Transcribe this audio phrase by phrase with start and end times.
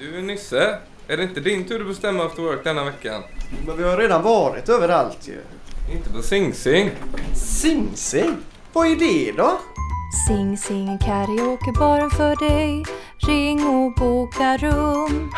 [0.00, 0.78] Du Nisse,
[1.08, 3.22] är det inte din tur att bestämma efter work denna veckan?
[3.66, 5.40] Men vi har redan varit överallt ju.
[5.96, 6.90] Inte på Sing Sing.
[7.34, 8.36] Sing Sing?
[8.72, 9.58] Vad är det då?
[10.28, 12.84] Sing Sing karaokebaren för dig
[13.26, 15.30] Ring och boka rum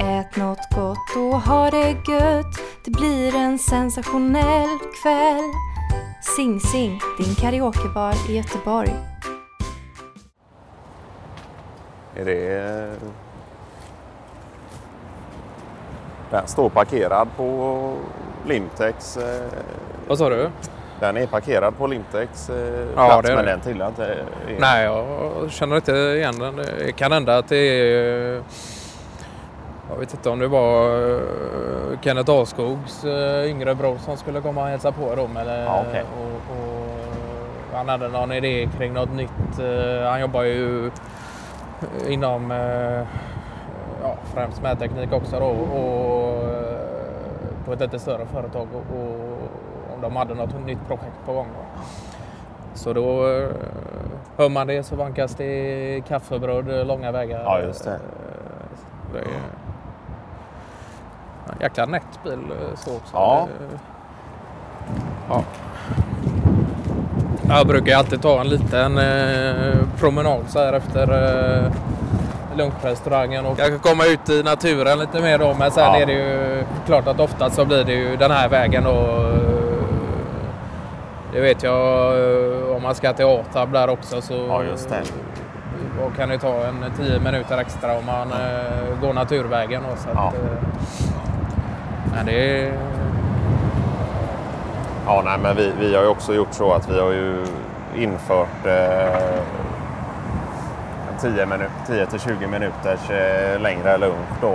[0.00, 5.52] Ät något gott och ha det gött Det blir en sensationell kväll
[6.36, 8.94] Sing Sing, din karaokebar i Göteborg
[12.16, 12.96] Är det...
[16.30, 17.92] Den står parkerad på
[18.46, 19.16] Limtex.
[19.16, 19.42] eh,
[20.08, 20.50] Vad sa du?
[21.00, 22.56] Den är parkerad på Limtex eh,
[22.96, 23.50] Ja, plats, det men det.
[23.50, 24.16] den tillhör inte...
[24.58, 26.56] Nej, jag känner inte igen den.
[26.56, 28.42] Det kan hända att det är...
[29.90, 31.20] Jag vet inte om det var eh,
[32.00, 35.36] Kenneth Askogs eh, yngre bror som skulle komma och hälsa på dem.
[35.36, 36.02] Eller, Ja, okej.
[36.20, 39.58] och, och han hade någon idé kring något nytt.
[39.60, 40.90] Eh, Han jobbar ju
[42.08, 43.02] inom eh,
[44.02, 46.17] ja, främst mätteknik också då, och eh,
[47.68, 48.68] på ett lite större företag.
[48.74, 51.46] Och, och om de hade något nytt projekt på gång.
[51.54, 51.80] Då.
[52.74, 53.48] Så då eh,
[54.36, 57.42] hör man det så vankas det kaffebröd långa vägar.
[57.44, 57.90] Ja, just det.
[57.90, 57.98] Eh,
[59.12, 59.24] det är
[61.52, 63.16] en jäkla nätt bil eh, så också.
[63.16, 63.48] Ja.
[65.28, 65.42] Ja.
[67.48, 69.00] Jag brukar alltid ta en liten
[69.98, 71.06] promenad så här efter
[72.60, 75.54] eh, lunchrestaurangen och kanske komma ut i naturen lite mer då.
[75.58, 75.96] Men sen Ja.
[75.96, 78.92] är det ju klart att ofta så blir det ju den här vägen eh,
[81.32, 85.02] Det vet jag om man ska till Atab där också så Ja, just det.
[86.02, 89.82] då kan det ta en 10 minuter extra om man eh, går naturvägen.
[89.90, 90.28] Då, så Ja.
[90.28, 90.40] att, eh,
[92.14, 92.32] men det
[92.62, 92.72] är...
[95.06, 97.44] Ja, nej, men vi, vi har ju också gjort så att vi har ju
[97.96, 99.40] infört eh,
[101.20, 104.52] 10, minu 10 till 20 minuters eh, längre lunch då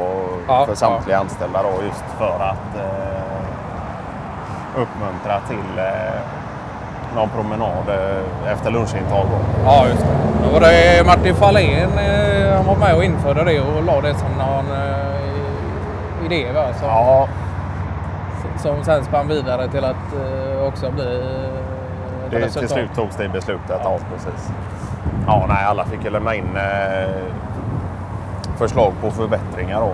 [0.47, 6.21] Ja, för samtliga anställda då just för att eh, uppmuntra till eh,
[7.15, 9.25] någon promenad eh, efter lunchintag.
[9.65, 10.07] Ja, just det.
[10.43, 14.13] Då var det Martin Fahlén, eh, han var med och införde det och la det
[14.15, 16.65] som någon eh, idé va?
[16.79, 17.27] Som, Ja,
[18.57, 20.13] som sen spann vidare till att
[20.67, 21.23] också bli
[22.29, 23.81] det, till slut togs det beslutet.
[23.83, 23.97] Ja.
[24.13, 24.49] precis.
[25.27, 27.09] Ja, nej, alla fick lämna in eh,
[28.57, 29.93] förslag på förbättringar då.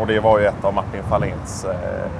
[0.00, 2.10] Och det var ju ett av Martin Fahléns eh,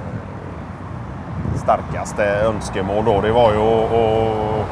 [1.55, 3.21] starkaste önskemål då.
[3.21, 4.65] Det var ju att, att,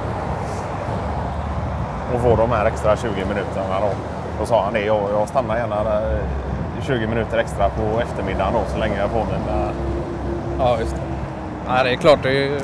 [2.15, 3.89] att få de här extra 20 minuterna då.
[4.39, 4.85] Då sa han det.
[4.85, 6.01] Jag, jag stannar gärna
[6.81, 9.69] 20 eh, minuter extra på eftermiddagen då, så länge jag får mina...
[10.59, 11.01] Ja, just det.
[11.67, 12.19] Ja, det är klart.
[12.23, 12.59] Det, är, ju-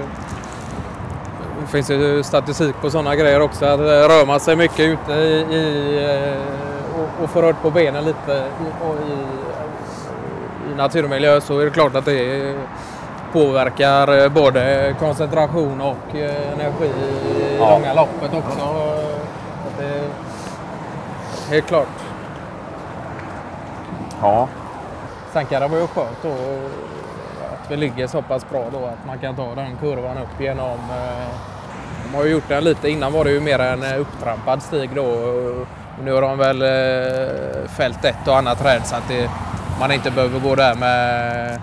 [1.61, 3.65] det finns ju statistik på sådana grejer också.
[3.65, 7.69] Att eh, rör man sig mycket ute i, i, eh, och, och får rört på
[7.71, 8.65] benen lite i,
[9.11, 12.55] i, i naturmiljö så är det klart att det
[13.33, 17.69] påverkar eh, både koncentration och energi i Ja.
[17.71, 18.75] långa loppet också.
[19.77, 20.01] Det är
[21.49, 21.87] helt klart.
[24.21, 24.47] Ja,
[25.33, 26.31] Sen kan det vara skönt att
[27.69, 30.79] vi ligger så pass bra då att man kan ta den kurvan upp genom...
[30.79, 31.27] eh,
[32.11, 32.89] De har ju gjort den lite.
[32.89, 35.03] Innan var det ju mer en eh, upptrampad stig då.
[35.05, 35.67] Och
[36.03, 39.29] nu har de väl eh, fällt ett och annat träd så att det,
[39.79, 41.59] man inte behöver gå där med...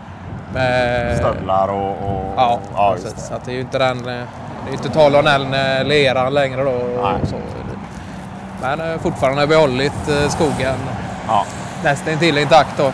[0.55, 1.91] med stövlar och...
[1.91, 3.12] och Ja, ja precis.
[3.12, 3.37] just Så det.
[3.37, 4.03] att det är ju inte den...
[4.03, 5.50] Det är inte tal om den
[5.88, 6.71] leran längre då.
[7.03, 7.23] Nej.
[7.23, 7.37] Och så.
[8.62, 10.75] Men fortfarande behållit eh, skogen
[11.28, 11.44] Ja.
[11.84, 12.93] nästan till intakt då.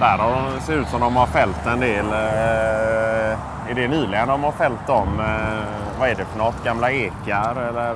[0.00, 2.06] Där de, ser ut som de har fällt en del.
[2.06, 5.08] Eh, är det nyligen de har fällt dem?
[5.20, 5.64] Eh,
[6.00, 6.64] vad är det för något?
[6.64, 7.90] Gamla ekar eller?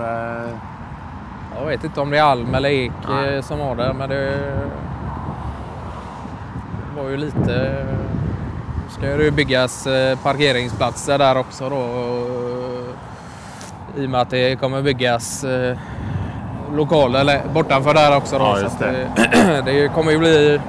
[0.45, 0.51] Eh,
[1.61, 3.35] Jag vet inte om det är alm eller ek Nej.
[3.37, 4.39] eh, som var där, men det
[6.97, 7.85] var ju lite...
[8.85, 11.85] Nu ska det ju byggas eh, parkeringsplatser där också då.
[13.97, 15.77] I och med att det kommer byggas eh,
[16.77, 18.39] lokaler bortanför där också.
[18.39, 20.61] Då, Ja, så just att det, det kommer ju bli...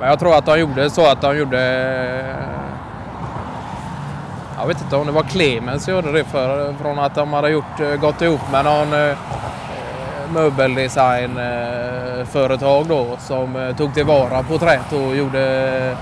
[0.00, 1.60] Men jag tror att de gjorde så att de gjorde...
[4.60, 7.48] Jag vet inte om det var Clemens som gjorde det för, från att de hade
[7.50, 9.16] gjort, eh, gått ihop med någon eh,
[10.32, 15.96] möbeldesignföretag då som eh, tog tillvara på träet och gjorde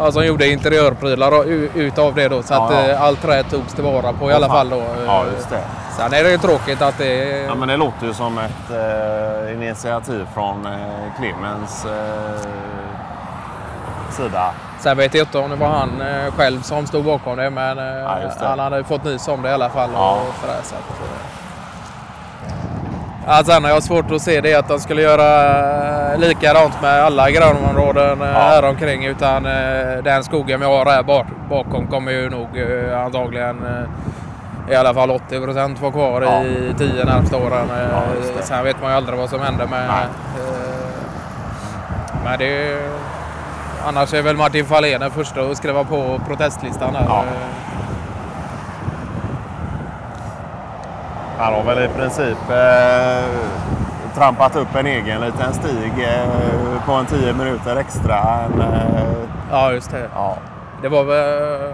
[0.00, 1.44] Alltså gjorde interiörprylar
[1.78, 2.88] utav det då så Ja, att ja.
[2.92, 4.82] eh, allt trä togs tillvara på i Åh, alla fall då.
[5.06, 5.60] ja, just det.
[5.96, 9.52] Sen är det ju tråkigt att det Ja, men det låter ju som ett eh,
[9.54, 10.72] initiativ från eh,
[11.18, 11.90] Clemens eh,
[14.22, 14.50] sida.
[14.80, 17.78] Sen vet jag inte om det var han eh, själv som stod bakom det men
[17.78, 18.46] eh, Ja, det.
[18.46, 19.90] han hade fått nys om det i alla fall.
[19.94, 20.12] Ja.
[20.28, 21.18] Och sådär, så att, eh,
[23.26, 27.30] Ja, sen har jag svårt att se det att de skulle göra likadant med alla
[27.30, 29.04] grönområden eh, här omkring.
[29.04, 29.42] Utan
[30.04, 32.48] den skogen vi har här bak, bakom kommer ju nog
[33.04, 33.86] antagligen
[34.70, 36.42] i alla fall 80 procent vara kvar Ja.
[36.44, 37.66] i tio närmsta åren.
[37.92, 38.00] Ja,
[38.36, 38.42] det.
[38.42, 39.88] sen vet man ju aldrig vad som händer med...
[39.88, 40.06] Nej.
[42.24, 42.78] Men det...
[43.86, 47.04] Annars är väl Martin Fahlén den första att skriva på protestlistan här.
[47.08, 47.22] Ja.
[47.24, 47.48] Eh,
[51.38, 53.24] Han har väl i princip eh,
[54.14, 58.18] trampat upp en egen liten stig eh, på en 10 minuter extra.
[58.44, 59.02] En, eh,
[59.50, 60.08] Ja, just det.
[60.14, 60.36] ja.
[60.82, 61.72] Det var väl...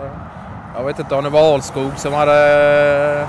[0.77, 3.27] Jag vet inte om det var Alskog som hade eh,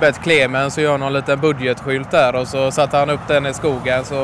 [0.00, 3.54] bett Clemens att göra någon liten budgetskylt där och så satte han upp den i
[3.54, 4.14] skogen så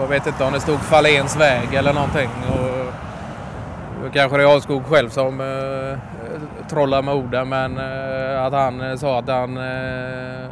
[0.00, 2.30] jag vet inte om det stod Falléns väg eller någonting.
[4.04, 5.98] Och kanske det är Alskog själv som eh,
[6.68, 10.48] trollar med orden men eh, att han eh, sa att han eh,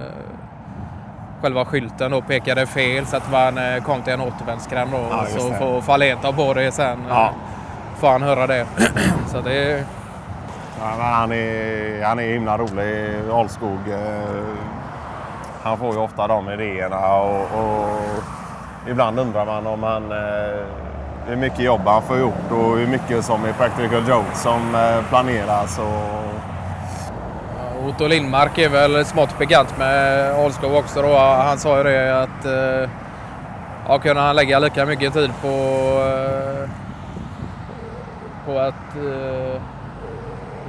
[1.43, 5.07] själva skylten då pekade fel så att man eh, kom till en återvändsgränd då.
[5.11, 6.99] Ja, så får Fahlén ta på det sen.
[7.09, 7.33] Ja.
[7.97, 8.67] Får han höra det.
[9.33, 9.85] så det.
[10.83, 13.89] Ja, men han, är, han är himla rolig, Alskog.
[13.89, 14.55] Eh,
[15.63, 18.01] han får ju ofta de idéerna och, och
[18.89, 20.65] ibland undrar man om han, eh,
[21.27, 25.09] hur mycket jobb han får gjort och hur mycket som är practical jokes som eh,
[25.09, 25.79] planeras.
[25.79, 26.31] Och,
[27.89, 31.19] Otto Lindmark är väl smått bekant med Alskog också då.
[31.19, 32.91] Han sa ju det att eh,
[33.89, 35.49] ja, kunde han lägga lika mycket tid på,
[38.47, 38.97] på att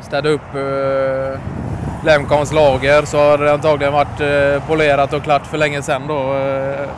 [0.02, 1.40] städa upp eh,
[2.06, 6.34] Lemkons lager så hade det antagligen varit eh, polerat och klart för länge sedan då.
[6.34, 6.90] Eh.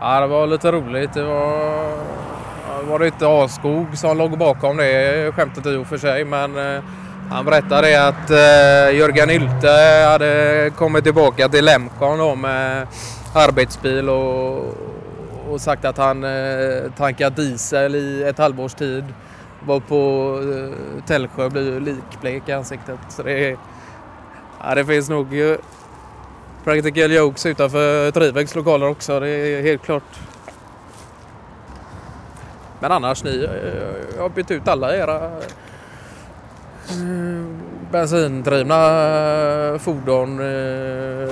[0.00, 1.14] Ja, det var lite roligt.
[1.14, 1.92] Det var,
[2.82, 6.24] var det inte Askog som låg bakom det skämtet i och för sig.
[6.24, 6.82] Men eh,
[7.30, 9.70] han berättade att eh, Jörgen Hylte
[10.08, 12.86] hade kommit tillbaka till Lemkon då med
[13.34, 14.74] arbetsbil och,
[15.50, 19.04] och sagt att han eh, tankat diesel i ett halvårs tid.
[19.66, 22.98] Var på eh, Tällsjö blev likblek i ansiktet.
[23.08, 23.56] Så det, är-
[24.62, 25.58] ja, det finns nog ju
[26.64, 29.20] practical jokes utanför Trivex lokaler också.
[29.20, 30.20] Det är helt klart.
[32.80, 35.30] Men annars ni eh, jag har bytt ut alla era eh,
[37.90, 38.78] bensindrivna
[39.78, 40.38] fordon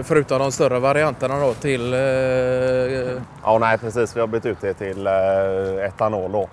[0.05, 1.93] förutom de större varianterna då till
[3.43, 4.17] ja, nej, precis.
[4.17, 5.07] Vi har bytt ut det till
[5.87, 6.49] etanol då.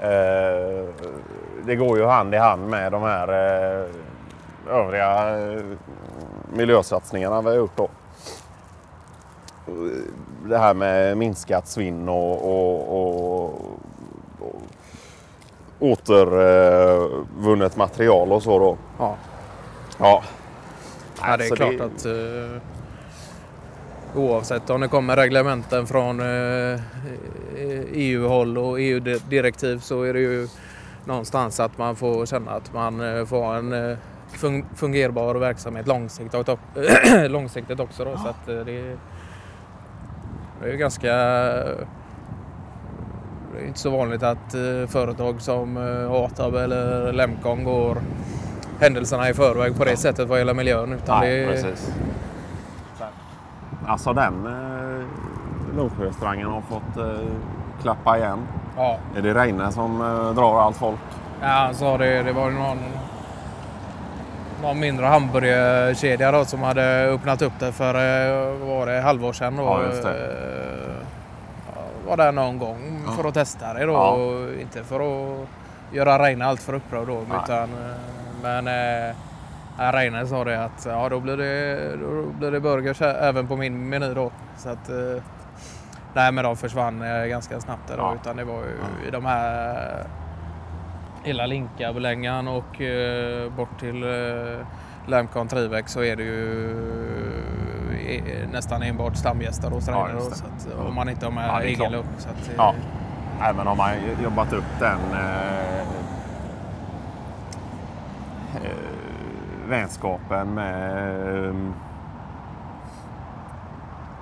[0.00, 0.88] Eh,
[1.66, 3.86] det går ju hand i hand med de här eh,
[4.74, 5.62] övriga eh,
[6.52, 7.88] miljösatsningarna vi har gjort då.
[10.44, 13.44] Det här med minskat svinn och, och, och,
[14.40, 14.62] och
[15.78, 18.76] återvunnet material och så då.
[18.98, 19.16] ja,
[19.98, 20.22] Ja,
[21.22, 22.12] ja, det är så klart att eh,
[24.16, 26.80] oavsett om det kommer reglementen från eh,
[27.92, 30.48] EU-håll och EU-direktiv så är det ju
[31.04, 33.96] någonstans att man får känna att man eh, får en eh,
[34.34, 36.48] fun- fungerbar verksamhet långsiktigt,
[37.28, 38.04] långsiktigt också.
[38.04, 38.96] Då, så att det, är-
[40.60, 41.12] det är ju ganska
[43.52, 44.52] det är inte så vanligt att
[44.88, 45.76] företag som
[46.10, 47.96] Atab eller Lemcon går
[48.80, 50.92] händelserna i förväg på det sättet vad gäller miljön.
[50.92, 51.92] Utan Nej, det är, precis.
[53.86, 55.06] Alltså den eh,
[55.76, 57.26] Nordsjörestaurangen har fått eh,
[57.82, 58.38] klappa igen.
[58.76, 60.98] ja, Är det Reine som eh, drar allt folk?
[61.40, 62.22] Ja, han sa det.
[62.22, 62.78] Det var någon,
[64.62, 69.56] någon mindre hamburgerkedja då som hade öppnat upp det för eh, var det, halvår sedan.
[69.56, 69.62] Då.
[69.62, 70.10] Ja, just det.
[70.10, 70.94] Eh,
[71.74, 73.92] ja, Var där någon gång för att testa det då.
[73.92, 74.10] Ja.
[74.10, 75.46] Och inte för att
[75.92, 77.14] göra Reine allt för upprörd då.
[77.28, 77.38] Nej.
[77.44, 77.96] Utan, eh,
[78.42, 78.66] men
[79.78, 83.88] Reine sa det att ja, då blir det, då blir det burgers även på min
[83.88, 84.30] meny då.
[84.56, 85.22] Så att, eh,
[86.14, 88.02] nej, men de försvann eh, ganska snabbt där då.
[88.02, 88.14] Ja.
[88.20, 90.06] Utan det var ju i de här
[91.24, 94.66] hela Linkabulängan och eh, bort till eh,
[95.06, 96.70] Lamcon Trivex så är det ju
[98.08, 100.34] eh, nästan enbart stamgäster hos Ja, Reine det.
[100.36, 102.04] så att, om man inte har med Ja, egen luck.
[102.18, 102.74] Så att, eh, Ja.
[103.56, 103.90] Men har man
[104.24, 105.65] jobbat upp den eh, eh,
[109.68, 111.54] vänskapen med, eh,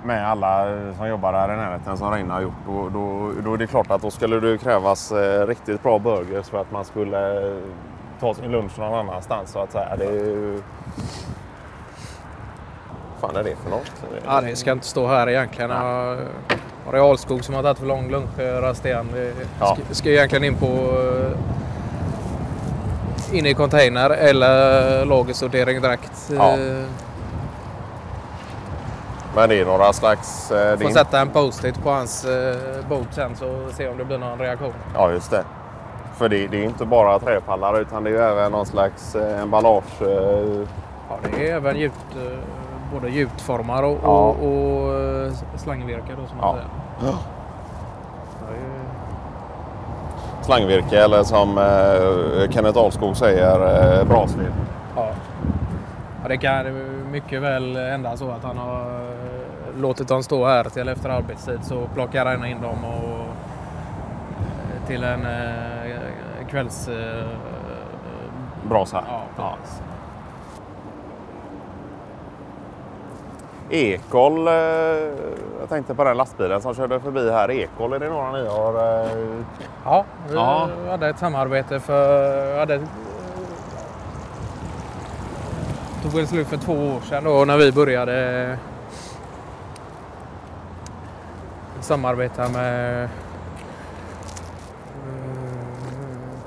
[0.03, 0.65] med alla
[0.97, 2.53] som jobbar här i närheten som Reine har gjort.
[2.67, 6.49] Då, då, då är det klart att då skulle det krävas eh, riktigt bra burgers
[6.49, 7.57] för att man skulle eh,
[8.19, 9.51] ta sin lunch någon annanstans.
[9.51, 9.95] Så att säga.
[9.95, 10.61] Det är ju...
[13.21, 13.91] Vad fan är det för något?
[14.25, 15.71] Ja, det ska inte stå här egentligen.
[15.71, 16.15] Ja.
[16.85, 19.07] Var det Alskog som har tagit för lång lunchrast igen?
[19.13, 19.75] Det Ja.
[19.85, 20.67] ska, ska egentligen in på
[23.37, 26.31] in i container eller lagersortering direkt.
[26.37, 26.51] Ja.
[26.51, 26.83] Eh,
[29.35, 30.51] Men det är några slags...
[30.51, 32.55] eh, Får är sätta en post-it på hans eh,
[32.89, 34.73] bord sen så se om det blir någon reaktion.
[34.93, 35.43] Ja, just det.
[36.17, 39.41] För det, det är inte bara träpallar utan det är ju även någon slags eh,
[39.41, 40.01] emballage.
[40.01, 40.67] Eh,
[41.09, 42.37] Ja, det är även gjut, eh,
[42.93, 44.07] både gjutformar och, Ja.
[44.09, 46.53] och, och eh, slangvirke då som man Ja.
[46.53, 47.13] säger.
[47.13, 47.17] Ja.
[50.45, 53.55] Slangvirke eller som eh, Kenneth Ahlskog säger,
[53.99, 54.51] eh, brasved.
[54.95, 55.09] Ja.
[56.21, 56.65] ja, det kan
[57.11, 61.59] mycket väl hända så att han har eh, låtit dem stå här till efter arbetstid
[61.63, 63.19] så plockar han in dem och
[64.39, 66.87] eh, till en eh, kvälls...
[66.87, 67.27] Eh,
[68.69, 69.03] Brasa.
[69.07, 69.81] ja, precis.
[73.69, 74.53] Ekol, eh,
[75.59, 77.51] jag tänkte på den lastbilen som körde förbi här.
[77.51, 79.03] Ekol, är det några ni har?
[79.05, 79.11] Eh,
[79.85, 80.69] Ja, vi Ja.
[80.89, 82.59] hade ett samarbete för...
[82.59, 82.81] Hade,
[86.03, 88.57] tog väl slut för två år sedan då när vi började
[91.81, 93.09] samarbeta med eh,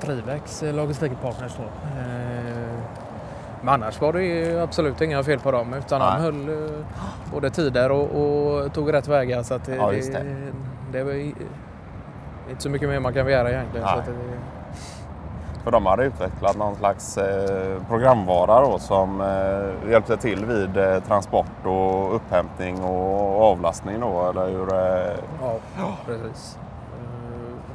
[0.01, 1.63] Trivex logistikpartners då.
[3.61, 6.21] Men annars var det absolut inga fel på dem utan de Nej.
[6.21, 6.71] höll eh,
[7.33, 9.43] både tider och, och tog rätt vägar.
[9.43, 10.25] Så det, Ja, det.
[10.91, 13.87] det, var inte så mycket mer man kan begära egentligen.
[13.87, 13.99] Så Nej.
[13.99, 14.13] att det,
[15.63, 20.99] för de hade utvecklat någon slags eh, programvara då, som eh, hjälpte till vid eh,
[20.99, 24.67] transport och upphämtning och avlastning då, eller hur?
[25.77, 26.57] Ja, precis.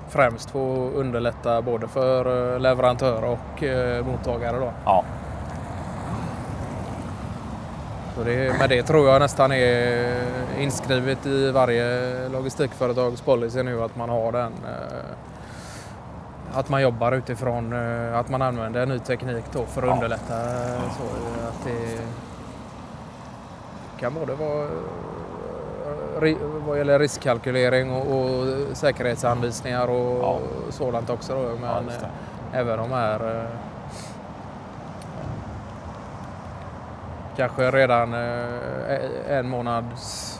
[0.08, 3.64] Främst för att underlätta både för leverantör och
[4.06, 4.58] mottagare.
[4.58, 4.72] Då.
[4.84, 5.04] ja.
[8.14, 10.14] Så det, men det tror jag nästan är
[10.60, 14.52] inskrivet i varje logistikföretags policy nu att man har den.
[14.52, 19.94] eh, Att man jobbar utifrån eh, att man använder ny teknik då för att Ja.
[19.94, 20.34] underlätta.
[20.40, 21.02] eh, Så
[21.48, 21.98] att det
[24.00, 24.66] kan både vara
[26.66, 30.38] vad gäller riskkalkylering och, och säkerhetsanvisningar och Ja.
[30.70, 31.34] sådant också.
[31.34, 31.42] Då.
[31.42, 33.46] Ja, Men eh, även de här
[37.36, 40.30] kanske redan eh, en månads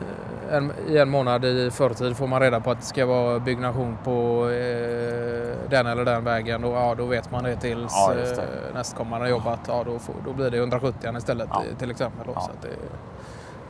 [0.00, 3.38] eh, en, i en månad i förtid får man reda på att det ska vara
[3.38, 6.64] byggnation på eh, den eller den vägen.
[6.64, 8.32] Och, ja, då vet man det tills Ja, det.
[8.32, 11.62] eh, nästkommande jobb att ja, då, får, då blir det 170 istället Ja.
[11.70, 12.26] eh, till exempel.
[12.26, 12.40] Då, Ja.
[12.40, 12.68] så att det,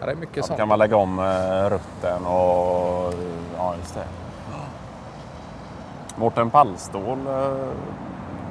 [0.01, 0.59] ja, det är mycket Ja, då sånt.
[0.59, 3.15] kan man lägga om eh, rutten och...
[3.57, 4.05] Ja, just det.
[6.17, 7.55] Mårten Pallstål eh,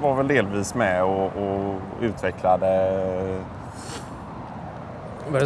[0.02, 2.92] var väl delvis med och, och utvecklade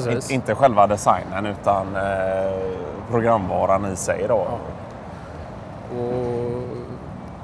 [0.10, 2.78] in, inte själva designen utan eh,
[3.12, 4.48] programvaran i sig då.
[4.50, 4.58] Ja.
[6.00, 6.62] Och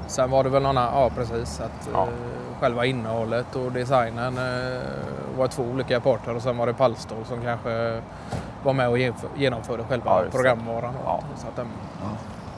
[0.06, 2.02] sen var det väl någon annan, ja precis, att Ja.
[2.02, 2.08] eh,
[2.60, 4.82] själva innehållet och designen eh,
[5.38, 8.00] var två olika parter och sen var det Pallstål som kanske
[8.64, 10.94] var med och genomför- genomförde själva Ja, programvaran.
[11.04, 11.20] Ja.
[11.36, 11.66] Så att den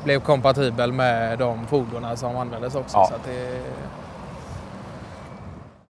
[0.04, 2.92] blev kompatibel med de fordonen som användes också.
[3.08, 3.60] Så att det,